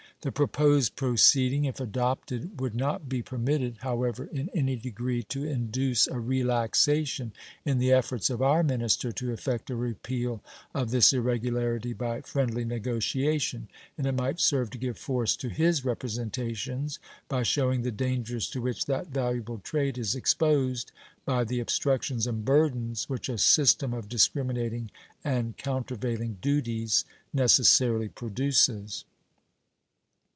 The 0.23 0.31
proposed 0.31 0.95
proceeding 0.95 1.65
if 1.65 1.79
adopted 1.79 2.61
would 2.61 2.75
not 2.75 3.09
be 3.09 3.23
permitted, 3.23 3.77
however, 3.79 4.25
in 4.25 4.49
any 4.49 4.75
degree 4.75 5.23
to 5.23 5.43
induce 5.43 6.05
a 6.05 6.19
relaxation 6.19 7.31
in 7.65 7.79
the 7.79 7.91
efforts 7.91 8.29
of 8.29 8.39
our 8.39 8.61
minister 8.61 9.11
to 9.13 9.31
effect 9.31 9.71
a 9.71 9.75
repeal 9.75 10.43
of 10.75 10.91
this 10.91 11.11
irregularity 11.11 11.93
by 11.93 12.21
friendly 12.21 12.63
negotiation, 12.63 13.67
and 13.97 14.05
it 14.05 14.11
might 14.11 14.39
serve 14.39 14.69
to 14.69 14.77
give 14.77 14.99
force 14.99 15.35
to 15.37 15.49
his 15.49 15.83
representations 15.83 16.99
by 17.27 17.41
showing 17.41 17.81
the 17.81 17.89
dangers 17.89 18.47
to 18.51 18.61
which 18.61 18.85
that 18.85 19.07
valuable 19.07 19.57
trade 19.57 19.97
is 19.97 20.13
exposed 20.13 20.91
by 21.25 21.43
the 21.43 21.59
obstructions 21.59 22.27
and 22.27 22.45
burdens 22.45 23.09
which 23.09 23.27
a 23.27 23.39
system 23.39 23.91
of 23.91 24.07
discriminating 24.07 24.91
and 25.23 25.57
countervailing 25.57 26.37
duties 26.41 27.05
necessarily 27.33 28.07
produces. 28.07 29.03